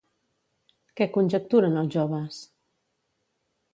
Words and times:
Què 1.01 1.07
conjecturen 1.17 1.77
els 1.83 1.93
joves? 1.99 2.41